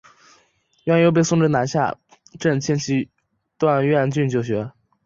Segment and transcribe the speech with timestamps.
[0.83, 1.95] 阮攸被送至山南下
[2.39, 3.07] 镇亲戚
[3.59, 4.71] 段阮俊就学。